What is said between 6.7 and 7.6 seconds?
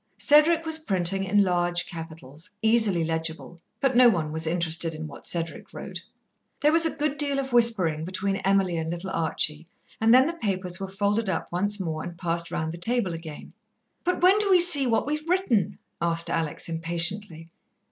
was a good deal of